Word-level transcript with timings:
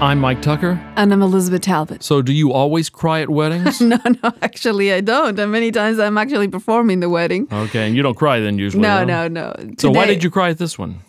I'm 0.00 0.18
Mike 0.18 0.40
Tucker. 0.40 0.80
And 0.96 1.12
I'm 1.12 1.20
Elizabeth 1.20 1.60
Talbot. 1.60 2.02
So, 2.02 2.22
do 2.22 2.32
you 2.32 2.54
always 2.54 2.88
cry 2.88 3.20
at 3.20 3.28
weddings? 3.28 3.80
no, 3.82 3.98
no, 4.22 4.32
actually, 4.40 4.94
I 4.94 5.02
don't. 5.02 5.38
And 5.38 5.52
many 5.52 5.70
times 5.70 5.98
I'm 5.98 6.16
actually 6.16 6.48
performing 6.48 7.00
the 7.00 7.10
wedding. 7.10 7.46
Okay, 7.52 7.86
and 7.86 7.94
you 7.94 8.02
don't 8.02 8.16
cry 8.16 8.40
then 8.40 8.58
usually? 8.58 8.80
No, 8.80 9.04
no, 9.04 9.28
no, 9.28 9.54
no. 9.58 9.74
So, 9.78 9.90
why 9.90 10.06
did 10.06 10.24
you 10.24 10.30
cry 10.30 10.48
at 10.48 10.56
this 10.56 10.78
one? 10.78 11.00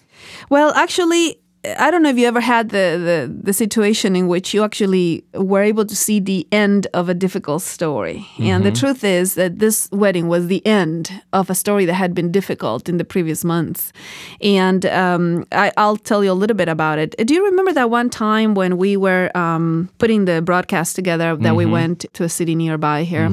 Well, 0.50 0.74
actually, 0.74 1.40
I 1.64 1.92
don't 1.92 2.02
know 2.02 2.10
if 2.10 2.18
you 2.18 2.28
ever 2.28 2.40
had 2.40 2.70
the, 2.70 2.98
the, 3.30 3.40
the 3.44 3.54
situation 3.54 4.16
in 4.16 4.28
which 4.28 4.52
you 4.52 4.64
actually 4.64 5.24
were 5.36 5.62
able 5.62 5.86
to 5.86 5.96
see 5.96 6.20
the 6.20 6.48
end 6.52 6.88
of 6.94 7.08
a 7.08 7.14
difficult 7.14 7.62
story. 7.62 8.26
And 8.40 8.66
the 8.66 8.72
truth 8.72 9.04
is 9.04 9.36
that 9.36 9.60
this 9.60 9.88
wedding 9.92 10.28
was 10.28 10.48
the 10.48 10.66
end 10.66 11.22
of 11.34 11.52
a 11.52 11.56
story 11.56 11.86
that 11.86 11.94
had 11.94 12.16
been 12.16 12.32
difficult 12.32 12.90
in 12.90 12.98
the 12.98 13.06
previous 13.06 13.44
months. 13.44 13.94
And 14.42 14.88
um, 14.88 15.46
I, 15.52 15.72
I'll 15.78 15.98
tell 15.98 16.24
you 16.24 16.32
a 16.32 16.34
little 16.34 16.58
bit 16.58 16.68
about 16.68 16.98
it. 16.98 17.16
Do 17.28 17.34
you 17.36 17.46
remember 17.46 17.74
that 17.74 17.92
one 17.92 18.10
time 18.10 18.56
when 18.56 18.78
we 18.78 18.98
were 18.98 19.30
um, 19.38 19.90
putting 20.00 20.26
the 20.26 20.42
broadcast 20.42 20.96
together 20.96 21.36
that 21.36 21.56
we 21.56 21.68
went 21.68 22.06
to 22.14 22.24
a 22.24 22.30
city 22.30 22.56
nearby 22.56 23.04
here? 23.04 23.30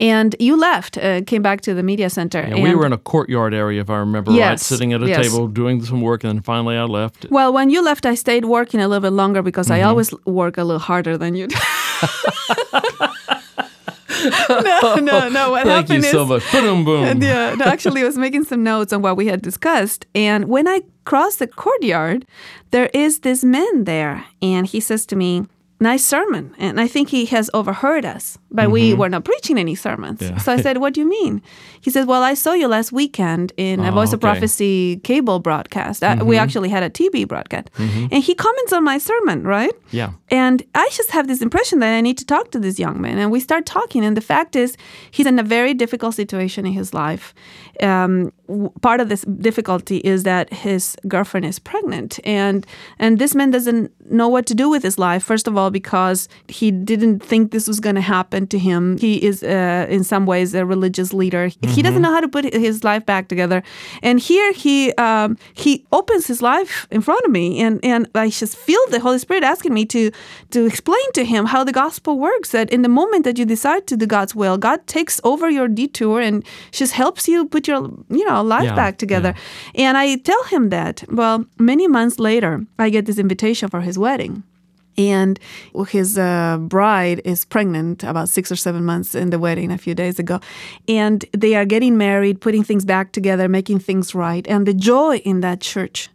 And 0.00 0.34
you 0.38 0.56
left, 0.56 0.96
uh, 0.96 1.20
came 1.26 1.42
back 1.42 1.60
to 1.62 1.74
the 1.74 1.82
media 1.82 2.08
center. 2.08 2.40
And 2.40 2.62
we 2.62 2.74
were 2.74 2.86
in 2.86 2.94
a 2.94 2.98
courtyard 2.98 3.52
area, 3.52 3.82
if 3.82 3.90
I 3.90 3.98
remember 3.98 4.32
right, 4.32 4.58
sitting 4.58 4.94
at 4.94 5.02
a 5.02 5.06
yes. 5.06 5.30
table 5.30 5.46
doing 5.46 5.84
some 5.84 6.00
work, 6.00 6.24
and 6.24 6.38
then 6.38 6.42
finally 6.42 6.76
I 6.76 6.84
left. 6.84 7.26
Well, 7.30 7.49
when 7.52 7.70
you 7.70 7.82
left, 7.82 8.04
I 8.06 8.14
stayed 8.14 8.44
working 8.44 8.80
a 8.80 8.88
little 8.88 9.02
bit 9.02 9.12
longer 9.12 9.42
because 9.42 9.68
Mm-hmm. 9.68 9.74
I 9.74 9.82
always 9.82 10.12
work 10.26 10.58
a 10.58 10.64
little 10.64 10.80
harder 10.80 11.16
than 11.16 11.34
you 11.34 11.46
do. 11.46 11.56
no, 14.48 14.96
no, 14.96 15.28
no. 15.28 15.50
What 15.50 15.64
Thank 15.64 15.88
you 15.88 15.96
happened 15.96 16.04
so 16.04 16.22
is, 16.22 16.28
much. 16.28 16.52
Boom, 16.52 16.84
boom. 16.84 17.22
yeah, 17.22 17.54
no, 17.54 17.64
actually, 17.66 18.02
I 18.02 18.04
was 18.04 18.18
making 18.18 18.44
some 18.44 18.62
notes 18.62 18.92
on 18.92 19.02
what 19.02 19.16
we 19.16 19.26
had 19.26 19.42
discussed, 19.42 20.06
and 20.14 20.46
when 20.48 20.66
I 20.68 20.82
crossed 21.04 21.38
the 21.38 21.46
courtyard, 21.46 22.26
there 22.70 22.90
is 22.92 23.20
this 23.20 23.44
man 23.44 23.84
there, 23.84 24.24
and 24.42 24.66
he 24.66 24.80
says 24.80 25.06
to 25.06 25.16
me. 25.16 25.46
Nice 25.82 26.04
sermon. 26.04 26.54
And 26.58 26.78
I 26.78 26.86
think 26.86 27.08
he 27.08 27.24
has 27.26 27.50
overheard 27.54 28.04
us, 28.04 28.36
but 28.50 28.70
we 28.70 28.92
were 28.92 29.08
not 29.08 29.24
preaching 29.24 29.56
any 29.58 29.74
sermons. 29.74 30.20
Mm-hmm. 30.20 30.34
Yeah. 30.34 30.38
So 30.40 30.52
I 30.52 30.60
said, 30.60 30.76
What 30.76 30.92
do 30.92 31.00
you 31.00 31.08
mean? 31.08 31.40
He 31.80 31.90
said, 31.90 32.06
Well, 32.06 32.22
I 32.22 32.34
saw 32.34 32.52
you 32.52 32.68
last 32.68 32.92
weekend 32.92 33.52
in 33.56 33.80
a 33.80 33.88
Oh, 33.88 33.92
Voice 33.94 34.12
of 34.12 34.18
okay. 34.18 34.26
Mm-hmm. 34.26 34.40
Prophecy 34.40 35.00
cable 35.04 35.38
broadcast. 35.38 36.04
Uh, 36.04 36.18
we 36.22 36.36
actually 36.36 36.68
had 36.68 36.82
a 36.82 36.90
TV 36.90 37.26
broadcast. 37.26 37.68
And 37.78 38.22
he 38.22 38.34
comments 38.34 38.72
on 38.74 38.84
my 38.84 38.98
sermon, 38.98 39.42
right? 39.44 39.72
Yeah. 39.90 40.10
And 40.30 40.62
I 40.74 40.86
just 40.92 41.10
have 41.12 41.28
this 41.28 41.40
impression 41.40 41.78
that 41.78 41.94
I 41.94 42.02
need 42.02 42.18
to 42.18 42.26
talk 42.26 42.50
to 42.50 42.58
this 42.58 42.78
young 42.78 43.00
man. 43.00 43.18
And 43.18 43.30
we 43.32 43.40
start 43.40 43.64
talking. 43.64 44.04
And 44.04 44.16
the 44.16 44.20
fact 44.20 44.54
is, 44.56 44.76
he's 45.10 45.26
in 45.26 45.38
a 45.38 45.42
very 45.42 45.72
difficult 45.72 46.14
situation 46.14 46.66
in 46.66 46.72
his 46.74 46.92
life. 46.92 47.34
Um, 47.82 48.32
part 48.82 49.00
of 49.00 49.08
this 49.08 49.22
difficulty 49.22 49.98
is 49.98 50.24
that 50.24 50.52
his 50.52 50.94
girlfriend 51.08 51.46
is 51.46 51.58
pregnant. 51.58 52.20
And, 52.24 52.66
and 52.98 53.18
this 53.18 53.34
man 53.34 53.50
doesn't 53.50 53.90
know 54.10 54.28
what 54.28 54.44
to 54.46 54.54
do 54.54 54.68
with 54.68 54.82
his 54.82 54.98
life, 54.98 55.22
first 55.22 55.48
of 55.48 55.56
all, 55.56 55.69
because 55.70 56.28
he 56.48 56.70
didn't 56.70 57.20
think 57.20 57.50
this 57.52 57.66
was 57.68 57.80
going 57.80 57.94
to 57.96 58.00
happen 58.00 58.46
to 58.48 58.58
him. 58.58 58.98
He 58.98 59.22
is, 59.24 59.42
uh, 59.42 59.86
in 59.88 60.04
some 60.04 60.26
ways, 60.26 60.54
a 60.54 60.64
religious 60.66 61.12
leader. 61.12 61.50
He 61.62 61.82
doesn't 61.82 62.02
know 62.02 62.12
how 62.12 62.20
to 62.20 62.28
put 62.28 62.44
his 62.52 62.84
life 62.84 63.04
back 63.06 63.28
together. 63.28 63.62
And 64.02 64.18
here 64.20 64.52
he, 64.52 64.92
um, 64.94 65.36
he 65.54 65.84
opens 65.92 66.26
his 66.26 66.42
life 66.42 66.86
in 66.90 67.00
front 67.00 67.24
of 67.24 67.30
me. 67.30 67.60
And, 67.60 67.80
and 67.84 68.08
I 68.14 68.28
just 68.30 68.56
feel 68.56 68.80
the 68.90 69.00
Holy 69.00 69.18
Spirit 69.18 69.44
asking 69.44 69.74
me 69.74 69.86
to 69.86 70.10
to 70.50 70.66
explain 70.66 71.12
to 71.14 71.24
him 71.24 71.46
how 71.46 71.64
the 71.64 71.72
gospel 71.72 72.18
works. 72.18 72.50
That 72.52 72.70
in 72.70 72.82
the 72.82 72.88
moment 72.88 73.24
that 73.24 73.38
you 73.38 73.44
decide 73.44 73.86
to 73.86 73.96
do 73.96 74.06
God's 74.06 74.34
will, 74.34 74.58
God 74.58 74.86
takes 74.86 75.20
over 75.24 75.48
your 75.50 75.68
detour 75.68 76.20
and 76.20 76.44
just 76.72 76.92
helps 76.92 77.28
you 77.28 77.46
put 77.46 77.68
your 77.68 77.80
you 78.08 78.24
know 78.28 78.42
life 78.42 78.64
Yeah, 78.64 78.74
back 78.74 78.98
together. 78.98 79.34
And 79.74 79.96
I 79.96 80.16
tell 80.16 80.42
him 80.44 80.70
that. 80.70 81.04
Well, 81.10 81.44
many 81.58 81.86
months 81.88 82.18
later, 82.18 82.64
I 82.78 82.90
get 82.90 83.06
this 83.06 83.18
invitation 83.18 83.68
for 83.68 83.80
his 83.80 83.98
wedding. 83.98 84.42
And 84.98 85.38
his 85.88 86.18
uh, 86.18 86.58
bride 86.58 87.22
is 87.24 87.44
pregnant 87.44 88.02
about 88.02 88.28
six 88.28 88.50
or 88.52 88.56
seven 88.56 88.84
months 88.84 89.14
in 89.14 89.30
the 89.30 89.38
wedding 89.38 89.70
a 89.70 89.78
few 89.78 89.94
days 89.94 90.18
ago. 90.18 90.40
And 90.88 91.24
they 91.32 91.54
are 91.54 91.64
getting 91.64 91.96
married, 91.96 92.40
putting 92.40 92.64
things 92.64 92.84
back 92.84 93.12
together, 93.12 93.48
making 93.48 93.80
things 93.80 94.14
right. 94.14 94.46
And 94.46 94.66
the 94.66 94.74
joy 94.74 95.18
in 95.18 95.40
that 95.40 95.60
church 95.60 96.10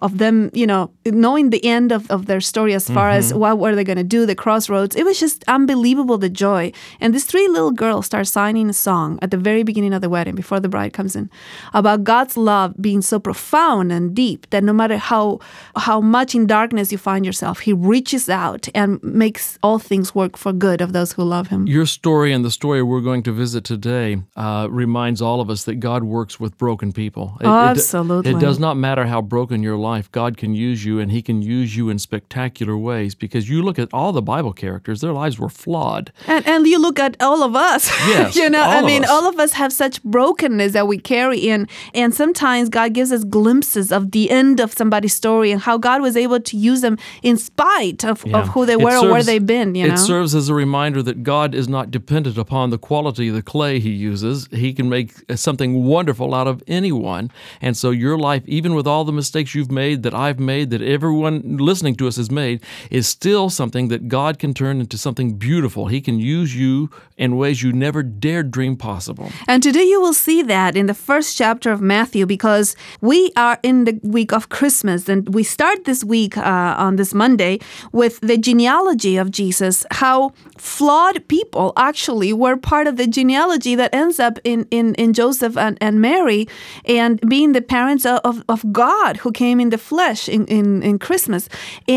of 0.00 0.18
them, 0.18 0.50
you 0.54 0.66
know, 0.66 0.90
knowing 1.06 1.50
the 1.50 1.64
end 1.64 1.90
of, 1.92 2.08
of 2.10 2.26
their 2.26 2.40
story 2.40 2.72
as 2.74 2.88
far 2.88 3.10
as 3.10 3.34
what 3.34 3.58
were 3.58 3.74
they 3.74 3.82
going 3.84 3.98
to 3.98 4.04
do, 4.04 4.26
the 4.26 4.34
crossroads, 4.34 4.94
it 4.94 5.04
was 5.04 5.18
just 5.18 5.42
unbelievable, 5.48 6.18
the 6.18 6.28
joy. 6.30 6.70
And 7.00 7.12
these 7.14 7.24
three 7.24 7.48
little 7.48 7.72
girls 7.72 8.06
start 8.06 8.26
signing 8.28 8.68
a 8.70 8.72
song 8.72 9.18
at 9.22 9.30
the 9.32 9.36
very 9.36 9.64
beginning 9.64 9.92
of 9.92 10.00
the 10.00 10.08
wedding 10.08 10.36
before 10.36 10.60
the 10.60 10.68
bride 10.68 10.92
comes 10.92 11.16
in 11.16 11.28
about 11.74 12.04
God's 12.04 12.36
love 12.36 12.74
being 12.80 13.02
so 13.02 13.18
profound 13.18 13.90
and 13.90 14.14
deep 14.14 14.48
that 14.50 14.62
no 14.62 14.72
matter 14.72 14.98
how 14.98 15.40
how 15.76 16.00
much 16.00 16.34
in 16.34 16.46
darkness 16.46 16.92
you 16.92 16.98
find 16.98 17.26
yourself, 17.26 17.60
he 17.60 17.72
reaches 17.72 18.28
out 18.28 18.68
and 18.74 19.02
makes 19.02 19.58
all 19.62 19.78
things 19.80 20.14
work 20.14 20.36
for 20.36 20.52
good 20.52 20.80
of 20.80 20.92
those 20.92 21.12
who 21.14 21.24
love 21.24 21.48
him. 21.48 21.66
Your 21.66 21.86
story 21.86 22.32
and 22.32 22.44
the 22.44 22.50
story 22.50 22.82
we're 22.82 23.00
going 23.00 23.22
to 23.24 23.32
visit 23.32 23.64
today 23.64 24.18
uh, 24.36 24.68
reminds 24.70 25.20
all 25.20 25.40
of 25.40 25.50
us 25.50 25.64
that 25.64 25.76
God 25.76 26.04
works 26.04 26.38
with 26.38 26.56
broken 26.56 26.92
people. 26.92 27.36
It- 27.40 27.46
it- 27.46 27.48
Absolutely. 27.78 28.30
It, 28.32 28.38
does 28.38 28.58
not 28.58 28.76
matter 28.76 29.04
how 29.06 29.20
broken 29.22 29.57
your 29.62 29.76
life, 29.76 30.10
God 30.12 30.36
can 30.36 30.54
use 30.54 30.84
you, 30.84 30.98
and 31.00 31.10
He 31.10 31.22
can 31.22 31.42
use 31.42 31.76
you 31.76 31.88
in 31.90 31.98
spectacular 31.98 32.76
ways 32.76 33.14
because 33.14 33.48
you 33.48 33.62
look 33.62 33.78
at 33.78 33.88
all 33.92 34.12
the 34.12 34.22
Bible 34.22 34.52
characters, 34.52 35.00
their 35.00 35.12
lives 35.12 35.38
were 35.38 35.48
flawed. 35.48 36.12
And 36.26 36.46
and 36.46 36.66
you 36.66 36.78
look 36.80 36.98
at 36.98 37.16
all 37.20 37.42
of 37.42 37.54
us. 37.56 37.88
Yes, 38.08 38.36
you 38.36 38.48
know, 38.48 38.62
I 38.62 38.82
mean, 38.82 39.04
us. 39.04 39.10
all 39.10 39.28
of 39.28 39.38
us 39.38 39.52
have 39.52 39.72
such 39.72 40.02
brokenness 40.02 40.72
that 40.72 40.86
we 40.88 40.98
carry 40.98 41.38
in. 41.40 41.68
And 41.94 42.14
sometimes 42.14 42.68
God 42.70 42.94
gives 42.94 43.12
us 43.12 43.22
glimpses 43.24 43.92
of 43.92 44.12
the 44.12 44.30
end 44.30 44.60
of 44.60 44.72
somebody's 44.72 45.12
story 45.14 45.50
and 45.52 45.60
how 45.60 45.76
God 45.78 46.00
was 46.00 46.16
able 46.16 46.40
to 46.40 46.56
use 46.56 46.80
them 46.80 46.96
in 47.22 47.36
spite 47.36 48.04
of, 48.04 48.24
Yeah. 48.26 48.38
of 48.38 48.48
who 48.48 48.64
they 48.66 48.76
were 48.76 48.96
or 48.96 49.10
where 49.10 49.22
they've 49.22 49.44
been, 49.44 49.74
you 49.74 49.86
know. 49.88 49.94
It 49.94 49.98
serves 49.98 50.34
as 50.34 50.48
a 50.48 50.54
reminder 50.54 51.02
that 51.02 51.22
God 51.22 51.54
is 51.54 51.68
not 51.68 51.90
dependent 51.90 52.38
upon 52.38 52.70
the 52.70 52.78
quality 52.78 53.28
of 53.28 53.34
the 53.34 53.42
clay 53.42 53.78
he 53.78 53.90
uses. 53.90 54.48
He 54.52 54.72
can 54.72 54.88
make 54.88 55.12
something 55.36 55.84
wonderful 55.84 56.34
out 56.34 56.46
of 56.48 56.62
anyone. 56.66 57.30
And 57.60 57.76
so 57.76 57.90
your 57.90 58.16
life, 58.18 58.42
even 58.46 58.74
with 58.74 58.86
all 58.86 59.04
the 59.04 59.12
mistakes 59.12 59.47
you've 59.54 59.70
made, 59.70 60.02
that 60.02 60.14
I've 60.14 60.38
made, 60.38 60.70
that 60.70 60.82
everyone 60.82 61.56
listening 61.58 61.94
to 61.96 62.08
us 62.08 62.16
has 62.16 62.30
made, 62.30 62.62
is 62.90 63.06
still 63.06 63.50
something 63.50 63.88
that 63.88 64.08
God 64.08 64.38
can 64.38 64.54
turn 64.54 64.80
into 64.80 64.98
something 64.98 65.34
beautiful. 65.34 65.86
He 65.86 66.00
can 66.00 66.18
use 66.18 66.56
you 66.56 66.90
in 67.16 67.36
ways 67.36 67.62
you 67.62 67.72
never 67.72 68.02
dared 68.02 68.50
dream 68.50 68.76
possible. 68.76 69.30
And 69.46 69.62
today 69.62 69.84
you 69.84 70.00
will 70.00 70.14
see 70.14 70.42
that 70.42 70.76
in 70.76 70.86
the 70.86 70.94
first 70.94 71.36
chapter 71.36 71.70
of 71.70 71.80
Matthew 71.80 72.26
because 72.26 72.76
we 73.00 73.32
are 73.36 73.58
in 73.62 73.84
the 73.84 73.98
week 74.02 74.32
of 74.32 74.48
Christmas 74.48 75.08
and 75.08 75.34
we 75.34 75.42
start 75.42 75.84
this 75.84 76.04
week 76.04 76.36
uh, 76.36 76.74
on 76.78 76.96
this 76.96 77.12
Monday 77.12 77.58
with 77.92 78.20
the 78.20 78.38
genealogy 78.38 79.16
of 79.16 79.30
Jesus, 79.30 79.84
how 79.90 80.32
flawed 80.56 81.26
people 81.28 81.72
actually 81.76 82.32
were 82.32 82.56
part 82.56 82.86
of 82.86 82.96
the 82.96 83.06
genealogy 83.06 83.74
that 83.74 83.94
ends 83.94 84.20
up 84.20 84.38
in, 84.44 84.66
in, 84.70 84.94
in 84.94 85.12
Joseph 85.12 85.56
and, 85.56 85.76
and 85.80 86.00
Mary 86.00 86.48
and 86.84 87.20
being 87.28 87.52
the 87.52 87.62
parents 87.62 88.06
of, 88.06 88.44
of 88.48 88.72
God 88.72 89.18
who 89.18 89.32
came 89.42 89.56
in 89.64 89.68
the 89.70 89.78
flesh 89.90 90.22
in, 90.36 90.42
in, 90.58 90.66
in 90.82 90.94
Christmas. 90.98 91.42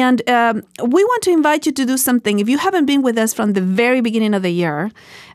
And 0.06 0.18
um, 0.38 0.56
we 0.96 1.02
want 1.12 1.22
to 1.28 1.32
invite 1.40 1.62
you 1.68 1.74
to 1.80 1.86
do 1.92 1.98
something. 1.98 2.36
If 2.44 2.48
you 2.54 2.58
haven't 2.68 2.86
been 2.92 3.02
with 3.08 3.18
us 3.24 3.32
from 3.38 3.54
the 3.58 3.62
very 3.84 4.02
beginning 4.08 4.34
of 4.38 4.42
the 4.48 4.54
year, 4.64 4.78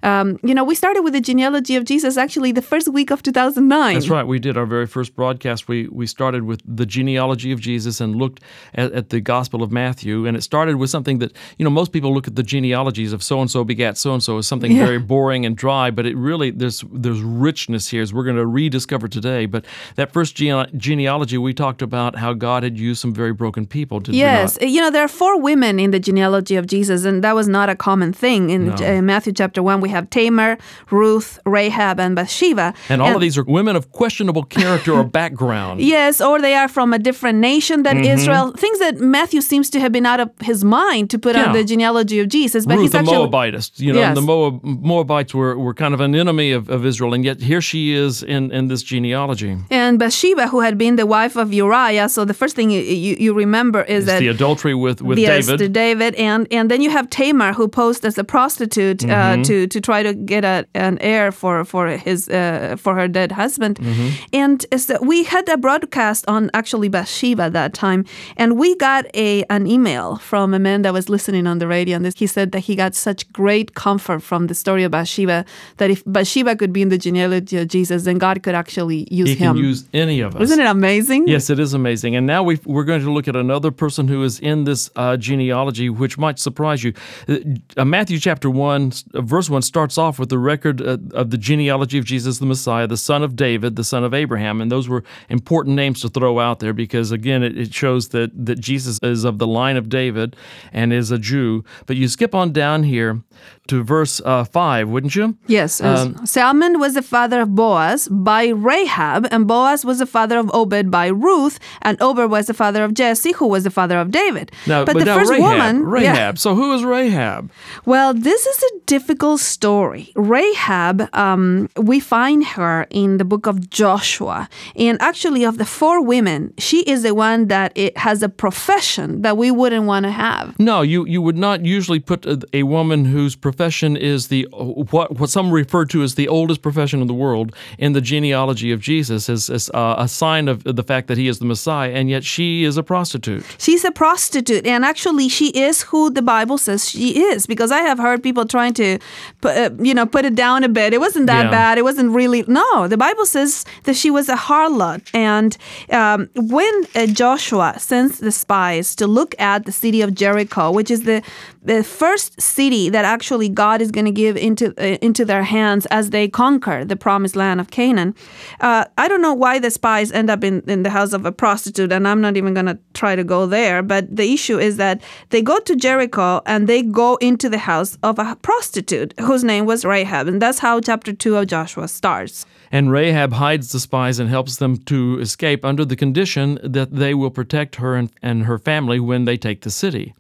um, 0.03 0.39
you 0.49 0.55
know, 0.57 0.65
we 0.71 0.75
started 0.75 1.03
with 1.07 1.15
the 1.19 1.21
genealogy 1.31 1.75
of 1.81 1.85
Jesus 1.85 2.17
actually 2.25 2.53
the 2.53 2.67
first 2.73 2.87
week 2.99 3.11
of 3.15 3.19
2009. 3.23 3.95
That's 3.95 4.09
right. 4.09 4.27
We 4.35 4.39
did 4.39 4.57
our 4.57 4.67
very 4.77 4.87
first 4.97 5.11
broadcast. 5.21 5.69
We 5.73 5.79
we 6.01 6.07
started 6.07 6.43
with 6.51 6.61
the 6.81 6.87
genealogy 6.97 7.51
of 7.55 7.59
Jesus 7.61 8.01
and 8.03 8.15
looked 8.23 8.41
at, 8.81 8.89
at 8.93 9.07
the 9.09 9.21
Gospel 9.35 9.63
of 9.63 9.71
Matthew, 9.73 10.27
and 10.27 10.37
it 10.37 10.43
started 10.43 10.75
with 10.77 10.91
something 10.91 11.19
that 11.23 11.31
you 11.59 11.65
know 11.67 11.75
most 11.81 11.91
people 11.93 12.11
look 12.17 12.27
at 12.29 12.37
the 12.37 12.47
genealogies 12.55 13.13
of 13.17 13.21
so 13.23 13.37
and 13.43 13.51
so 13.51 13.65
begat 13.65 13.95
so 13.99 14.11
and 14.17 14.23
so 14.23 14.33
as 14.39 14.47
something 14.47 14.71
Yeah. 14.73 14.87
very 14.87 15.01
boring 15.15 15.47
and 15.47 15.57
dry, 15.57 15.91
but 15.97 16.05
it 16.07 16.17
really 16.31 16.51
there's 16.61 16.85
there's 17.05 17.23
richness 17.49 17.85
here 17.93 18.03
as 18.07 18.11
we're 18.15 18.29
going 18.31 18.41
to 18.45 18.51
rediscover 18.61 19.09
today. 19.09 19.47
But 19.55 19.63
that 19.97 20.09
first 20.13 20.37
gene- 20.41 20.71
genealogy, 20.77 21.39
we 21.39 21.53
talked 21.55 21.83
about 21.83 21.96
how 21.97 22.11
how 22.25 22.33
God 22.49 22.61
had 22.63 22.77
used 22.89 23.01
some 23.05 23.13
very 23.23 23.33
broken 23.43 23.65
people. 23.77 23.97
Did 24.01 24.15
Yes, 24.15 24.49
you 24.75 24.81
know 24.83 24.91
there 24.97 25.05
are 25.09 25.15
four 25.23 25.35
women 25.51 25.75
in 25.85 25.91
the 25.97 26.01
genealogy 26.09 26.57
of 26.61 26.65
Jesus, 26.75 27.05
and 27.09 27.17
that 27.25 27.35
was 27.41 27.49
not 27.59 27.67
a 27.69 27.77
common 27.89 28.11
thing. 28.13 28.41
In 28.55 28.61
No. 28.67 28.75
uh, 28.75 29.03
Matthew 29.13 29.33
chapter 29.41 29.61
one, 29.71 29.79
we 29.87 29.91
have 29.97 30.05
Tamar, 30.17 30.53
Ruth, 30.91 31.39
Rahab, 31.45 31.97
and 32.05 32.15
Bathsheba. 32.19 32.75
And 32.93 32.99
all 33.03 33.15
of 33.15 33.21
these 33.21 33.37
are 33.39 33.45
women 33.61 33.75
of 33.81 33.85
questionable 34.01 34.45
character 34.59 34.93
or 34.99 35.05
background. 35.21 35.81
Yes, 35.97 36.21
or 36.21 36.41
they 36.47 36.55
are 36.63 36.69
from 36.77 36.89
a 36.93 36.99
different 37.09 37.39
nation 37.53 37.77
than 37.87 37.97
Israel. 38.15 38.47
Things 38.65 38.79
that 38.85 38.95
Matthew 39.19 39.41
seems 39.53 39.67
to 39.71 39.79
have 39.81 39.93
been 39.93 40.07
out 40.13 40.21
of 40.25 40.29
his 40.51 40.61
mind 40.65 41.05
to 41.15 41.19
put 41.19 41.35
on 41.37 41.45
Mm-hmm. 41.47 41.53
The 41.61 41.65
genealogy 41.75 42.19
of 42.25 42.29
Jesus. 42.39 42.61
But 42.67 42.75
Ruth, 42.77 42.83
he's 42.83 42.91
the 42.93 42.99
actually 42.99 43.17
Moabitess, 43.29 43.67
you 43.87 43.93
know, 43.93 44.01
Yes. 44.01 44.15
the 44.21 44.27
Moab, 44.31 44.55
Moabites 44.65 45.33
were, 45.39 45.55
were 45.65 45.75
kind 45.83 45.95
of 45.95 46.01
an 46.01 46.13
enemy 46.25 46.51
of, 46.59 46.63
of 46.77 46.81
Israel, 46.91 47.15
and 47.15 47.23
yet 47.25 47.37
here 47.51 47.61
she 47.71 47.83
is 48.05 48.13
in, 48.35 48.43
in 48.59 48.67
this 48.73 48.83
genealogy. 48.83 49.57
and 49.71 49.93
Bathsheba, 49.99 50.45
who 50.49 50.61
had 50.67 50.77
been 50.85 50.97
the 50.97 51.07
wife 51.07 51.37
of 51.37 51.47
Uriah. 51.55 51.86
Yeah, 51.91 52.07
so 52.09 52.25
the 52.25 52.35
first 52.35 52.55
thing 52.57 52.71
you, 52.71 52.81
you, 52.81 53.17
you 53.19 53.35
remember 53.35 53.83
is 53.83 54.05
It's 54.05 54.07
that 54.13 54.19
the 54.21 54.29
adultery 54.29 54.75
with, 54.75 55.01
with 55.03 55.19
yes, 55.19 55.47
David. 55.47 55.73
David, 55.73 56.15
and 56.17 56.47
and 56.51 56.71
then 56.71 56.81
you 56.81 56.91
have 56.91 57.09
Tamar, 57.11 57.53
who 57.53 57.69
posed 57.69 58.05
as 58.05 58.19
a 58.19 58.25
prostitute 58.25 58.99
Mm-hmm. 59.07 59.41
uh, 59.41 59.45
to 59.45 59.67
to 59.67 59.81
try 59.81 60.03
to 60.03 60.13
get 60.15 60.45
a, 60.45 60.65
an 60.75 60.99
heir 61.01 61.33
for 61.33 61.65
for 61.65 61.89
his 61.89 62.29
uh, 62.29 62.77
for 62.79 62.95
her 62.95 63.09
dead 63.09 63.33
husband, 63.33 63.79
Mm-hmm. 63.79 64.09
and 64.33 64.67
so 64.77 64.99
we 65.03 65.25
had 65.25 65.49
a 65.49 65.57
broadcast 65.57 66.25
on 66.29 66.51
actually 66.55 66.89
Bathsheba 66.89 67.43
at 67.45 67.53
that 67.53 67.73
time, 67.75 68.05
and 68.37 68.59
we 68.59 68.75
got 68.77 69.05
a 69.15 69.45
an 69.51 69.67
email 69.67 70.17
from 70.17 70.55
a 70.55 70.59
man 70.59 70.83
that 70.83 70.93
was 70.93 71.09
listening 71.09 71.47
on 71.47 71.59
the 71.59 71.67
radio, 71.67 71.97
and 71.97 72.05
this, 72.05 72.15
he 72.19 72.27
said 72.27 72.53
that 72.53 72.61
he 72.61 72.75
got 72.77 72.95
such 72.95 73.31
great 73.33 73.75
comfort 73.75 74.23
from 74.23 74.47
the 74.47 74.55
story 74.55 74.85
of 74.85 74.91
Bathsheba 74.93 75.45
that 75.77 75.91
if 75.91 76.03
Bathsheba 76.07 76.57
could 76.57 76.73
be 76.73 76.81
in 76.83 76.89
the 76.89 76.99
genealogy 76.99 77.57
of 77.59 77.69
Jesus, 77.69 78.05
then 78.05 78.19
God 78.19 78.43
could 78.43 78.55
actually 78.55 79.07
use 79.11 79.31
he 79.31 79.35
him. 79.37 79.55
can 79.57 79.65
use 79.65 79.85
any 79.93 80.21
of 80.21 80.35
us. 80.37 80.43
Isn't 80.43 80.61
it 80.61 80.67
amazing? 80.67 81.29
Yes, 81.29 81.51
it 81.51 81.59
is 81.59 81.66
amazing. 81.73 82.17
And 82.17 82.27
now 82.27 82.43
we 82.43 82.59
we're 82.65 82.85
going 82.85 83.03
to 83.03 83.11
look 83.11 83.29
at 83.29 83.37
another 83.37 83.71
person 83.71 84.09
who 84.09 84.23
is 84.23 84.39
in 84.41 84.65
this 84.65 84.91
uh, 84.97 85.17
genealogy, 85.17 85.89
which 85.89 86.19
might 86.19 86.39
surprise 86.39 86.85
you. 86.85 86.93
Uh, 87.29 87.85
Matthew 87.85 88.19
chapter 88.19 88.51
1, 88.51 88.93
uh, 89.15 89.21
verse 89.21 89.51
1 89.51 89.63
starts 89.63 89.99
off 89.99 90.19
with 90.19 90.29
the 90.29 90.39
record 90.39 90.81
uh, 90.81 90.99
of 91.13 91.31
the 91.31 91.39
genealogy 91.39 91.99
of 91.99 92.05
Jesus 92.05 92.39
the 92.39 92.47
Messiah, 92.47 92.87
the 92.87 92.97
son 92.97 93.23
of 93.23 93.37
David, 93.37 93.77
the 93.77 93.85
son 93.85 94.05
of 94.05 94.15
Abraham. 94.15 94.61
And 94.61 94.71
those 94.71 94.89
were 94.89 95.05
important 95.29 95.77
names 95.77 96.01
to 96.03 96.09
throw 96.09 96.39
out 96.39 96.61
there 96.61 96.73
because, 96.73 97.13
again, 97.13 97.43
it, 97.43 97.57
it 97.57 97.75
shows 97.75 98.09
that, 98.09 98.31
that 98.47 98.61
Jesus 98.61 98.99
is 99.03 99.25
of 99.25 99.39
the 99.39 99.47
line 99.47 99.77
of 99.77 99.89
David 99.89 100.37
and 100.73 100.93
is 100.93 101.11
a 101.11 101.19
Jew. 101.19 101.65
But 101.87 101.97
you 101.97 102.09
skip 102.09 102.35
on 102.35 102.53
down 102.53 102.83
here 102.85 103.23
to 103.69 103.83
verse 103.83 104.21
uh, 104.25 104.45
5, 104.45 104.89
wouldn't 104.89 105.17
you? 105.17 105.37
Yes. 105.47 105.81
Um, 105.81 106.25
Salmon 106.27 106.79
was 106.79 106.95
the 106.95 107.03
father 107.03 107.41
of 107.41 107.55
Boaz 107.55 108.09
by 108.09 108.49
Rahab, 108.49 109.27
and 109.31 109.47
Boaz 109.47 109.85
was 109.85 109.99
the 109.99 110.07
father 110.07 110.39
of 110.39 110.51
Obed 110.55 110.91
by 110.91 111.09
Ruth, 111.09 111.56
and 111.83 112.01
Obed 112.01 112.31
was 112.31 112.47
the 112.47 112.55
father 112.55 112.85
of 112.85 112.95
Jesse, 112.95 113.33
who 113.33 113.47
was 113.47 113.65
the 113.65 113.71
father 113.71 113.99
of 113.99 114.11
David. 114.11 114.53
Now, 114.67 114.85
but, 114.85 114.99
the 114.99 115.05
now 115.05 115.19
first 115.19 115.31
Rahab, 115.31 115.43
woman, 115.43 115.77
yeah. 116.03 116.13
Rahab. 116.13 116.39
So 116.39 116.55
who 116.55 116.75
is 116.75 116.85
Rahab? 116.85 117.51
Well, 117.85 118.15
this 118.15 118.47
is 118.47 118.63
a 118.63 118.79
difficult 118.87 119.41
story. 119.41 120.13
Rahab, 120.15 121.09
um, 121.15 121.69
we 121.77 122.01
find 122.01 122.45
her 122.45 122.87
in 122.91 123.19
the 123.19 123.25
book 123.25 123.47
of 123.47 123.71
Joshua, 123.71 124.49
and 124.75 125.01
actually, 125.01 125.45
of 125.45 125.59
the 125.59 125.65
four 125.65 126.03
women, 126.03 126.53
she 126.59 126.83
is 126.83 127.03
the 127.03 127.15
one 127.15 127.49
that 127.49 127.73
it 127.75 127.97
has 127.99 128.23
a 128.23 128.29
profession 128.29 129.23
that 129.23 129.37
we 129.37 129.51
wouldn't 129.51 129.87
want 129.87 130.05
to 130.05 130.11
have. 130.11 130.59
No, 130.59 130.83
you, 130.83 131.07
you 131.07 131.23
would 131.23 131.37
not 131.37 131.65
usually 131.65 132.01
put 132.01 132.27
a, 132.27 132.41
a 132.53 132.63
woman 132.65 133.05
whose 133.05 133.37
profession 133.37 133.97
is 133.97 134.29
the 134.29 134.47
what 134.53 135.19
what 135.19 135.31
some 135.31 135.51
refer 135.51 135.85
to 135.87 136.03
as 136.03 136.15
the 136.15 136.29
oldest 136.29 136.63
profession 136.63 137.01
in 137.01 137.07
the 137.07 137.15
world 137.15 137.55
in 137.79 137.93
the 137.93 138.01
genealogy 138.01 138.73
of 138.73 138.81
Jesus 138.81 139.29
as, 139.29 139.51
as 139.51 139.71
uh, 139.75 139.95
a 139.99 140.09
sign 140.09 140.49
of 140.49 140.65
the 140.65 140.83
fact 140.83 141.09
that 141.09 141.19
he 141.19 141.29
is 141.29 141.39
the 141.39 141.45
Messiah, 141.47 141.93
and 141.93 142.11
yet 142.11 142.25
she 142.25 142.65
is 142.65 142.77
a 142.77 142.83
prostitute. 142.83 143.45
She's 143.59 143.85
a 143.85 143.91
prostitute, 143.91 144.67
and 144.67 144.85
actually, 144.85 145.29
she 145.29 145.49
is 145.51 145.83
who 145.83 146.11
the 146.11 146.23
Bible 146.23 146.59
says 146.59 146.89
she 146.91 147.23
is. 147.31 147.47
Because 147.47 147.71
I 147.73 147.81
have 147.81 147.99
heard 147.99 148.23
people 148.23 148.45
trying 148.47 148.75
to, 148.75 148.99
uh, 149.45 149.71
you 149.79 149.95
know, 149.95 150.07
put 150.07 150.25
it 150.25 150.35
down 150.35 150.65
a 150.65 150.69
bit. 150.69 150.93
It 150.93 151.01
wasn't 151.01 151.27
that 151.27 151.45
Yeah. 151.47 151.51
bad. 151.51 151.79
It 151.79 151.85
wasn't 151.85 152.11
really. 152.15 152.45
No, 152.47 152.89
the 152.89 152.97
Bible 152.97 153.27
says 153.27 153.65
that 153.85 153.97
she 153.97 154.11
was 154.11 154.29
a 154.29 154.37
harlot. 154.37 155.03
And 155.15 155.57
um, 155.91 156.29
when 156.35 156.75
uh, 156.95 157.07
Joshua 157.07 157.75
sends 157.79 158.19
the 158.19 158.33
spies 158.33 158.95
to 158.97 159.07
look 159.07 159.35
at 159.39 159.65
the 159.67 159.73
city 159.73 160.03
of 160.03 160.15
Jericho, 160.15 160.71
which 160.71 160.91
is 160.91 161.03
the 161.05 161.23
the 161.67 161.83
first 161.83 162.41
city 162.41 162.89
that 162.91 163.05
actually 163.05 163.49
God 163.49 163.83
is 163.83 163.91
going 163.91 164.07
to 164.07 164.13
give 164.13 164.37
into 164.37 164.73
uh, 164.79 164.99
into 165.03 165.25
their 165.25 165.43
hands 165.43 165.87
as 165.87 166.11
they 166.11 166.29
conquer 166.29 166.85
the 166.85 166.97
promised 166.97 167.37
land 167.37 167.61
of 167.61 167.71
Canaan. 167.71 168.15
Uh, 168.61 168.85
I 168.97 169.09
don't 169.09 169.21
know 169.21 169.35
why 169.35 169.59
the 169.59 169.71
spies 169.71 170.13
end 170.13 170.31
up 170.31 170.45
in, 170.45 170.63
in 170.69 170.85
the 170.85 170.91
house 170.91 171.13
of 171.13 171.27
a 171.27 171.33
prostitute, 171.33 171.93
and 171.93 172.07
I'm 172.07 172.21
not 172.21 172.37
even 172.37 172.55
going 172.55 172.67
to 172.67 172.79
try 172.95 173.17
to 173.17 173.25
go 173.25 173.47
there. 173.47 173.83
But 173.83 174.15
the 174.15 174.33
issue 174.33 174.59
is 174.59 174.77
that 174.77 175.03
they 175.31 175.43
go 175.43 175.59
to 175.59 175.75
Jericho 175.75 176.41
and 176.47 176.69
they 176.69 176.83
go 176.83 177.17
into 177.17 177.49
the 177.49 177.59
house 177.59 177.99
of 178.03 178.19
a 178.19 178.37
prostitute 178.37 179.13
whose 179.21 179.43
name 179.43 179.67
was 179.67 179.85
Rahab, 179.85 180.29
and 180.29 180.41
that's 180.41 180.61
how 180.61 180.81
chapter 180.81 181.13
two 181.13 181.37
of 181.37 181.49
Joshua 181.49 181.89
starts. 181.89 182.47
And 182.71 182.93
Rahab 182.93 183.33
hides 183.33 183.73
the 183.73 183.81
spies 183.81 184.19
and 184.19 184.29
helps 184.29 184.57
them 184.57 184.77
to 184.85 185.19
escape 185.21 185.65
under 185.65 185.85
the 185.85 185.97
condition 185.97 186.59
that 186.63 186.95
they 186.95 187.15
will 187.15 187.31
protect 187.31 187.77
her 187.77 187.95
and, 187.97 188.11
and 188.23 188.45
her 188.45 188.59
family 188.59 189.01
when 189.01 189.25
they 189.25 189.37
take 189.37 189.63
the 189.63 189.71
city. 189.71 190.15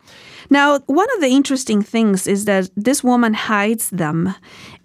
Now, 0.50 0.78
one 0.86 1.08
of 1.14 1.20
the 1.20 1.28
interesting 1.36 1.82
things 1.82 2.26
is 2.26 2.44
that 2.44 2.70
this 2.76 3.04
woman 3.04 3.34
hides 3.34 3.90
them 3.90 4.34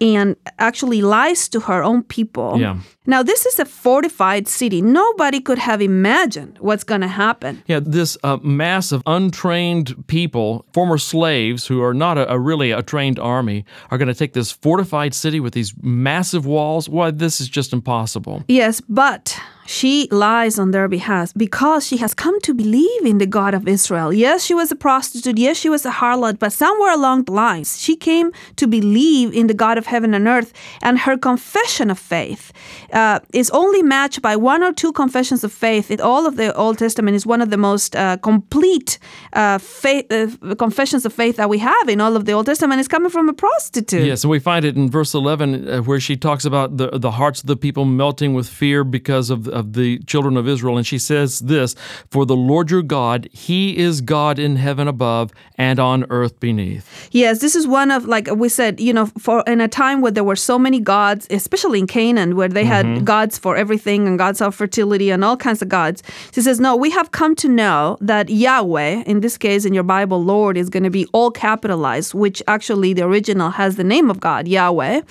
and 0.00 0.36
actually 0.58 1.02
lies 1.02 1.48
to 1.48 1.60
her 1.60 1.82
own 1.82 2.02
people. 2.02 2.60
Yeah. 2.60 2.76
Now, 3.06 3.22
this 3.24 3.46
is 3.46 3.58
a 3.58 3.64
fortified 3.64 4.46
city. 4.46 4.80
Nobody 4.80 5.40
could 5.40 5.58
have 5.58 5.82
imagined 5.82 6.56
what's 6.60 6.84
going 6.84 7.00
to 7.00 7.08
happen. 7.08 7.62
Yeah, 7.66 7.80
this 7.82 8.16
uh, 8.22 8.36
mass 8.42 8.92
of 8.92 9.02
untrained 9.06 10.06
people, 10.06 10.64
former 10.72 10.98
slaves 10.98 11.66
who 11.66 11.82
are 11.82 11.94
not 11.94 12.16
a, 12.18 12.30
a 12.30 12.38
really 12.38 12.70
a 12.70 12.82
trained 12.82 13.18
army, 13.18 13.64
are 13.90 13.98
going 13.98 14.08
to 14.08 14.14
take 14.14 14.34
this 14.34 14.52
fortified 14.52 15.14
city 15.14 15.40
with 15.40 15.52
these 15.54 15.74
massive 15.82 16.46
walls. 16.46 16.88
Why, 16.88 17.10
this 17.10 17.40
is 17.40 17.48
just 17.48 17.72
impossible. 17.72 18.44
Yes, 18.46 18.80
but 18.80 19.40
she 19.66 20.08
lies 20.10 20.58
on 20.58 20.70
their 20.70 20.88
behalf 20.88 21.32
because 21.36 21.86
she 21.86 21.98
has 21.98 22.14
come 22.14 22.40
to 22.40 22.54
believe 22.54 23.04
in 23.04 23.18
the 23.18 23.26
God 23.26 23.54
of 23.54 23.68
Israel. 23.68 24.12
Yes, 24.12 24.44
she 24.44 24.54
was 24.54 24.70
a 24.72 24.76
prostitute. 24.76 25.38
Yes, 25.38 25.56
she 25.56 25.68
was 25.68 25.86
a 25.86 25.90
harlot. 25.90 26.38
But 26.38 26.52
somewhere 26.52 26.92
along 26.92 27.24
the 27.24 27.32
lines, 27.32 27.80
she 27.80 27.96
came 27.96 28.32
to 28.56 28.66
believe 28.66 29.32
in 29.32 29.46
the 29.46 29.54
God 29.54 29.78
of 29.78 29.86
heaven 29.86 30.14
and 30.14 30.26
earth. 30.26 30.52
And 30.82 31.00
her 31.00 31.16
confession 31.16 31.90
of 31.90 31.98
faith 31.98 32.52
uh, 32.92 33.20
is 33.32 33.50
only 33.50 33.82
matched 33.82 34.22
by 34.22 34.36
one 34.36 34.62
or 34.62 34.72
two 34.72 34.92
confessions 34.92 35.44
of 35.44 35.52
faith. 35.52 35.90
In 35.90 36.00
all 36.00 36.26
of 36.26 36.36
the 36.36 36.54
Old 36.54 36.78
Testament 36.78 37.14
is 37.14 37.26
one 37.26 37.40
of 37.40 37.50
the 37.50 37.56
most 37.56 37.94
uh, 37.96 38.16
complete 38.18 38.98
uh, 39.32 39.58
faith, 39.58 40.10
uh, 40.10 40.54
confessions 40.56 41.06
of 41.06 41.12
faith 41.12 41.36
that 41.36 41.48
we 41.48 41.58
have 41.58 41.88
in 41.88 42.00
all 42.00 42.16
of 42.16 42.24
the 42.24 42.32
Old 42.32 42.46
Testament. 42.46 42.80
is 42.80 42.88
coming 42.88 43.10
from 43.10 43.28
a 43.28 43.32
prostitute. 43.32 44.04
Yes, 44.06 44.24
and 44.24 44.30
we 44.30 44.38
find 44.38 44.64
it 44.64 44.76
in 44.76 44.90
verse 44.90 45.14
11 45.14 45.68
uh, 45.68 45.82
where 45.82 46.00
she 46.00 46.16
talks 46.16 46.44
about 46.44 46.76
the, 46.76 46.90
the 46.98 47.12
hearts 47.12 47.40
of 47.40 47.46
the 47.46 47.56
people 47.56 47.84
melting 47.84 48.34
with 48.34 48.48
fear 48.48 48.84
because 48.84 49.30
of, 49.30 49.48
of 49.52 49.74
the 49.74 49.98
children 50.00 50.36
of 50.36 50.48
Israel. 50.48 50.76
And 50.76 50.86
she 50.86 50.98
says 50.98 51.40
this 51.40 51.74
For 52.10 52.26
the 52.26 52.36
Lord 52.36 52.70
your 52.70 52.82
God, 52.82 53.28
He 53.32 53.76
is 53.76 54.00
God 54.00 54.38
in 54.38 54.56
heaven 54.56 54.88
above 54.88 55.32
and 55.56 55.78
on 55.78 56.04
earth 56.10 56.40
beneath. 56.40 57.08
Yes, 57.12 57.40
this 57.40 57.54
is 57.54 57.66
one 57.66 57.90
of 57.90 58.06
like 58.06 58.28
we 58.34 58.48
said, 58.48 58.80
you 58.80 58.92
know, 58.92 59.06
for 59.18 59.42
in 59.46 59.60
a 59.60 59.68
time 59.68 60.00
where 60.00 60.12
there 60.12 60.24
were 60.24 60.36
so 60.36 60.58
many 60.58 60.80
gods, 60.80 61.26
especially 61.30 61.78
in 61.78 61.86
Canaan, 61.86 62.36
where 62.36 62.48
they 62.48 62.64
had 62.64 62.86
mm-hmm. 62.86 63.04
gods 63.04 63.38
for 63.38 63.56
everything 63.56 64.06
and 64.06 64.18
gods 64.18 64.40
of 64.40 64.54
fertility 64.54 65.10
and 65.10 65.24
all 65.24 65.36
kinds 65.36 65.62
of 65.62 65.68
gods. 65.68 66.02
She 66.32 66.40
says, 66.40 66.58
No, 66.60 66.76
we 66.76 66.90
have 66.90 67.12
come 67.12 67.34
to 67.36 67.48
know 67.48 67.98
that 68.00 68.28
Yahweh, 68.28 69.04
in 69.06 69.20
this 69.20 69.38
case 69.38 69.64
in 69.64 69.74
your 69.74 69.84
Bible, 69.84 70.22
Lord, 70.22 70.56
is 70.56 70.68
going 70.68 70.84
to 70.84 70.90
be 70.90 71.06
all 71.12 71.30
capitalized, 71.30 72.14
which 72.14 72.42
actually 72.48 72.94
the 72.94 73.02
original 73.02 73.50
has 73.50 73.76
the 73.76 73.84
name 73.84 74.10
of 74.10 74.20
God, 74.20 74.48
Yahweh. 74.48 75.02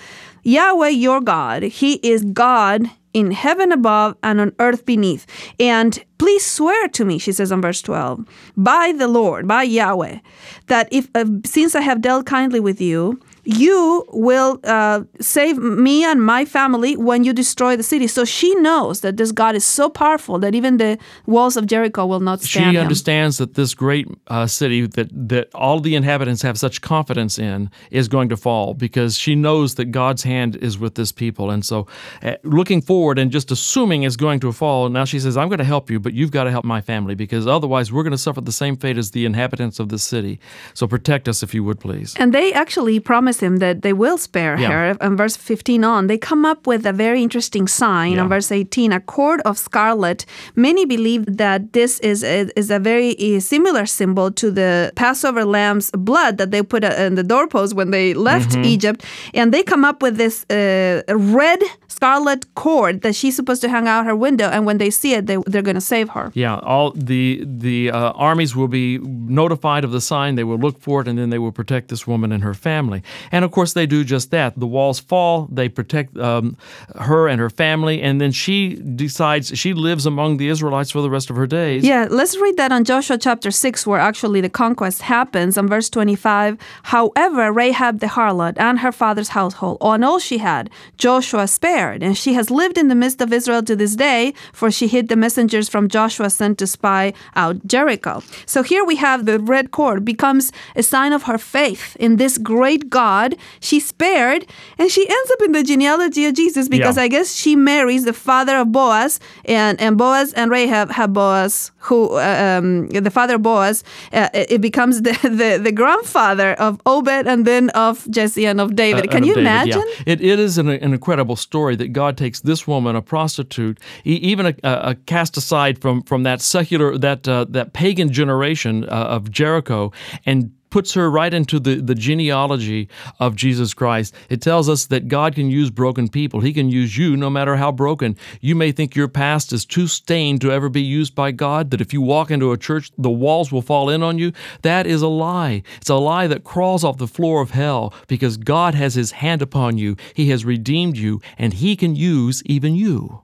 Yahweh, 0.44 0.90
your 0.90 1.22
God, 1.22 1.64
He 1.64 1.94
is 2.02 2.24
God 2.26 2.90
in 3.14 3.32
heaven 3.32 3.72
above 3.72 4.16
and 4.24 4.40
on 4.40 4.54
earth 4.60 4.86
beneath. 4.86 5.26
And 5.60 6.04
please 6.18 6.46
swear 6.46 6.88
to 6.90 7.06
me, 7.06 7.18
she 7.18 7.32
says 7.32 7.52
on 7.52 7.62
verse 7.62 7.82
12, 7.82 8.26
by 8.58 8.94
the 8.98 9.08
Lord, 9.08 9.48
by 9.48 9.64
Yahweh, 9.64 10.20
that 10.68 10.88
if 10.92 11.10
uh, 11.16 11.26
since 11.46 11.76
I 11.76 11.82
have 11.82 12.02
dealt 12.02 12.26
kindly 12.26 12.60
with 12.60 12.80
you, 12.80 13.20
you 13.44 14.06
will 14.10 14.60
uh, 14.64 15.04
save 15.20 15.58
me 15.58 16.04
and 16.04 16.24
my 16.24 16.46
family 16.46 16.96
when 16.96 17.24
you 17.24 17.34
destroy 17.34 17.76
the 17.76 17.84
city. 17.84 18.08
So 18.08 18.26
she 18.26 18.54
knows 18.56 19.02
that 19.02 19.18
this 19.18 19.32
God 19.32 19.56
is 19.56 19.66
so 19.66 19.90
powerful 19.90 20.38
that 20.40 20.54
even 20.56 20.78
the 20.78 20.98
walls 21.26 21.58
of 21.58 21.66
Jericho 21.66 22.06
will 22.06 22.20
not 22.20 22.42
She 22.42 22.60
stand 22.60 22.76
him. 22.76 22.82
understands 22.82 23.38
that 23.38 23.56
this 23.56 23.74
great 23.74 24.08
uh, 24.28 24.48
city 24.48 24.86
that, 24.88 25.10
that 25.30 25.50
all 25.56 25.80
the 25.80 25.96
inhabitants 25.96 26.42
have 26.44 26.58
such 26.58 26.82
confidence 26.82 27.40
in 27.40 27.70
is 27.90 28.08
going 28.08 28.30
to 28.30 28.38
fall 28.38 28.74
because 28.74 29.18
she 29.18 29.36
knows 29.36 29.76
that 29.76 29.86
God's 29.86 30.24
hand 30.24 30.56
is 30.58 30.78
with 30.78 30.96
this 30.96 31.12
people. 31.12 31.50
And 31.50 31.66
so, 31.66 31.88
uh, 32.24 32.36
looking 32.44 32.82
forward 32.82 33.18
and 33.18 33.32
just 33.32 33.52
assuming 33.52 34.04
it's 34.04 34.16
going 34.16 34.40
to 34.42 34.52
fall, 34.52 34.90
now 34.90 35.06
she 35.06 35.20
says, 35.20 35.36
I'm 35.38 35.50
going 35.50 35.60
to 35.60 35.64
help 35.64 35.90
you, 35.90 36.00
but 36.00 36.14
you've 36.14 36.32
got 36.32 36.44
to 36.44 36.52
help 36.52 36.66
my 36.66 36.82
family 36.82 37.16
because 37.16 37.48
otherwise 37.48 37.92
we're 37.92 38.04
going 38.04 38.12
to 38.12 38.18
suffer 38.18 38.42
the 38.42 38.52
same 38.52 38.76
fate 38.78 38.98
as 38.98 39.12
the 39.12 39.26
inhabitants 39.26 39.80
of 39.80 39.90
the 39.90 39.98
city. 40.00 40.40
So, 40.74 40.88
protect 40.88 41.28
us 41.28 41.42
if 41.44 41.54
you 41.54 41.64
would, 41.64 41.80
please. 41.80 42.16
And 42.18 42.34
they 42.34 42.54
actually 42.54 43.00
promise 43.00 43.31
promise 43.32 43.44
him 43.44 43.60
that 43.60 43.82
they 43.82 43.94
will 43.94 44.18
spare 44.18 44.58
Yeah. 44.60 44.70
her. 44.72 44.98
And 45.02 45.18
verse 45.18 45.38
15 45.38 45.84
on, 45.84 46.08
they 46.08 46.18
come 46.18 46.46
up 46.52 46.68
with 46.68 46.86
a 46.86 46.94
very 46.94 47.22
interesting 47.22 47.68
sign. 47.68 48.12
Yeah. 48.14 48.22
On 48.24 48.30
verse 48.30 48.52
18, 48.52 48.94
a 48.94 49.00
cord 49.00 49.42
of 49.46 49.58
scarlet. 49.58 50.26
Many 50.56 50.86
believe 50.86 51.26
that 51.38 51.62
this 51.74 52.00
is 52.02 52.24
a, 52.24 52.48
is 52.56 52.70
a 52.72 52.80
very 52.80 53.16
uh, 53.18 53.40
similar 53.40 53.86
symbol 53.86 54.32
to 54.32 54.52
the 54.52 54.92
Passover 54.96 55.44
lamb's 55.46 55.92
blood 55.98 56.38
that 56.38 56.52
they 56.52 56.64
put 56.64 56.84
uh, 56.84 57.08
in 57.08 57.16
the 57.16 57.24
doorpost 57.24 57.74
when 57.76 57.92
they 57.92 58.14
left 58.14 58.42
Mm-hmm. 58.52 58.66
Egypt. 58.76 59.06
And 59.34 59.52
they 59.54 59.64
come 59.64 59.86
up 59.90 60.02
with 60.02 60.18
this 60.18 60.46
uh, 60.50 61.02
red 61.42 61.60
scarlet 61.88 62.46
cord 62.56 63.02
that 63.02 63.14
she's 63.16 63.36
supposed 63.36 63.62
to 63.62 63.70
hang 63.70 63.88
out 63.88 64.06
her 64.06 64.16
window. 64.16 64.50
And 64.50 64.66
when 64.66 64.78
they 64.78 64.90
see 64.92 65.14
it, 65.18 65.26
they, 65.28 65.38
they're 65.52 65.62
going 65.66 65.80
to 65.80 65.88
save 65.96 66.10
her. 66.10 66.32
Yeah, 66.34 66.58
all 66.64 66.92
the 66.96 67.44
the 67.66 67.92
uh, 67.92 68.12
armies 68.30 68.56
will 68.56 68.68
be 68.68 68.98
notified 69.44 69.84
of 69.86 69.92
the 69.92 70.02
sign. 70.02 70.36
They 70.36 70.44
will 70.44 70.58
look 70.60 70.82
for 70.82 71.02
it, 71.02 71.08
and 71.08 71.18
then 71.18 71.30
they 71.30 71.40
will 71.40 71.52
protect 71.54 71.88
this 71.88 72.08
woman 72.08 72.32
and 72.32 72.44
her 72.44 72.54
family. 72.54 73.02
And 73.32 73.46
of 73.46 73.52
course, 73.52 73.74
they 73.74 73.86
do 73.86 74.04
just 74.04 74.32
that. 74.32 74.60
The 74.60 74.68
walls 74.68 75.00
fall. 75.00 75.48
They 75.52 75.70
protect 75.70 76.18
um, 76.18 76.58
her 77.00 77.28
and 77.28 77.40
her 77.40 77.50
family, 77.50 78.02
and 78.02 78.20
then 78.22 78.32
she 78.32 78.76
decides 78.76 79.58
she 79.58 79.74
lives 79.74 80.06
among 80.06 80.38
the 80.38 80.48
Israelites 80.48 80.92
for 80.92 81.02
the 81.02 81.10
rest 81.10 81.30
of 81.30 81.36
her 81.36 81.48
days. 81.48 81.84
Yeah, 81.84 82.08
let's 82.10 82.38
read 82.38 82.58
that 82.58 82.72
on 82.72 82.84
Joshua 82.84 83.18
chapter 83.18 83.52
6, 83.52 83.86
where 83.88 84.00
actually 84.00 84.42
the 84.42 84.50
conquest 84.50 85.04
happens. 85.04 85.58
On 85.58 85.68
verse 85.68 85.90
25, 85.90 86.58
however, 86.84 87.52
Rahab 87.52 88.00
the 88.00 88.08
harlot 88.08 88.56
and 88.58 88.80
her 88.80 88.92
father's 88.92 89.30
household, 89.30 89.78
on 89.82 90.04
all 90.04 90.20
she 90.20 90.40
had, 90.40 90.70
Joshua 90.98 91.48
spared, 91.48 92.04
and 92.04 92.18
she 92.18 92.34
has 92.34 92.50
lived 92.50 92.78
in 92.78 92.88
the 92.88 92.96
midst 92.96 93.22
of 93.22 93.34
Israel 93.34 93.64
to 93.64 93.76
this 93.76 93.96
day, 93.96 94.34
for 94.54 94.72
she 94.72 94.88
hid 94.88 95.10
the 95.10 95.16
messengers 95.16 95.70
from 95.70 95.88
Joshua 95.88 96.30
sent 96.30 96.58
to 96.60 96.68
spy 96.68 97.14
out 97.36 97.66
Jericho. 97.66 98.24
So 98.46 98.64
here 98.64 98.84
we 98.84 98.96
have 98.98 99.26
the 99.26 99.40
red 99.40 99.72
cord 99.72 100.04
becomes 100.06 100.52
a 100.76 100.84
sign 100.84 101.14
of 101.14 101.24
her 101.24 101.38
faith 101.38 101.96
in 102.00 102.18
this 102.18 102.38
great 102.38 102.90
God. 102.90 103.11
She 103.60 103.80
spared, 103.80 104.42
and 104.80 104.88
she 104.96 105.04
ends 105.18 105.32
up 105.34 105.42
in 105.46 105.52
the 105.52 105.64
genealogy 105.64 106.26
of 106.26 106.34
Jesus 106.42 106.68
because 106.70 106.98
Yeah. 106.98 107.04
I 107.04 107.08
guess 107.10 107.28
she 107.36 107.56
marries 107.56 108.04
the 108.06 108.14
father 108.14 108.56
of 108.62 108.72
Boaz, 108.72 109.20
and, 109.46 109.80
and 109.82 109.98
Boaz 109.98 110.34
and 110.34 110.52
Rahab 110.52 110.88
have 110.92 111.12
Boaz, 111.14 111.72
who 111.88 112.00
uh, 112.18 112.60
um, 112.60 112.88
the 113.08 113.12
father 113.12 113.36
of 113.36 113.42
Boaz, 113.42 113.84
uh, 114.14 114.30
it 114.34 114.62
becomes 114.62 115.02
the, 115.02 115.12
the, 115.42 115.60
the 115.68 115.72
grandfather 115.72 116.54
of 116.54 116.80
Obed 116.86 117.26
and 117.28 117.46
then 117.46 117.70
of 117.72 118.10
Jesse 118.10 118.46
and 118.46 118.60
of 118.62 118.76
David. 118.76 119.08
Uh, 119.08 119.12
Can 119.12 119.24
you 119.24 119.36
David, 119.36 119.46
yeah. 119.46 119.62
imagine? 119.64 119.84
It, 120.06 120.22
it 120.22 120.40
is 120.40 120.58
an, 120.58 120.70
an 120.70 120.94
incredible 120.94 121.36
story 121.36 121.76
that 121.78 121.90
God 121.94 122.18
takes 122.18 122.40
this 122.42 122.68
woman, 122.68 122.96
a 122.96 123.02
prostitute, 123.02 123.80
even 124.04 124.46
a, 124.46 124.54
a, 124.64 124.74
a 124.92 124.96
cast 125.06 125.38
aside 125.38 125.80
from 125.82 126.02
from 126.04 126.24
that 126.24 126.42
secular, 126.42 126.98
that 126.98 127.28
uh, 127.28 127.46
that 127.50 127.74
pagan 127.74 128.12
generation 128.12 128.84
uh, 128.86 129.16
of 129.16 129.30
Jericho, 129.32 129.92
and 130.26 130.52
puts 130.72 130.94
her 130.94 131.12
right 131.12 131.34
into 131.34 131.60
the, 131.60 131.76
the 131.76 131.94
genealogy 131.94 132.90
of 133.20 133.36
Jesus 133.36 133.74
Christ. 133.76 134.16
It 134.30 134.42
tells 134.42 134.68
us 134.68 134.88
that 134.88 135.08
God 135.08 135.36
can 135.36 135.52
use 135.52 135.70
broken 135.70 136.10
people. 136.10 136.40
He 136.40 136.54
can 136.54 136.70
use 136.70 136.98
you 136.98 137.16
no 137.16 137.30
matter 137.30 137.58
how 137.58 137.72
broken. 137.72 138.18
You 138.40 138.56
may 138.56 138.72
think 138.72 138.96
your 138.96 139.08
past 139.08 139.54
is 139.54 139.66
too 139.66 139.88
stained 139.88 140.42
to 140.42 140.52
ever 140.52 140.70
be 140.70 140.82
used 140.82 141.14
by 141.14 141.32
God, 141.32 141.70
that 141.72 141.82
if 141.82 141.94
you 141.94 142.02
walk 142.02 142.32
into 142.32 142.52
a 142.52 142.58
church, 142.58 142.90
the 142.98 143.10
walls 143.10 143.52
will 143.52 143.62
fall 143.62 143.90
in 143.90 144.02
on 144.02 144.18
you. 144.18 144.32
That 144.64 144.88
is 144.88 145.02
a 145.02 145.08
lie. 145.08 145.62
It's 145.78 145.90
a 145.90 145.96
lie 145.96 146.28
that 146.28 146.44
crawls 146.44 146.84
off 146.84 146.98
the 146.98 147.08
floor 147.08 147.42
of 147.42 147.52
hell 147.52 147.94
because 148.08 148.38
God 148.38 148.74
has 148.74 148.96
His 148.96 149.12
hand 149.12 149.42
upon 149.42 149.78
you. 149.78 149.96
He 150.16 150.30
has 150.30 150.46
redeemed 150.46 150.98
you, 150.98 151.22
and 151.38 151.54
He 151.54 151.76
can 151.76 151.96
use 151.96 152.42
even 152.46 152.76
you. 152.76 153.24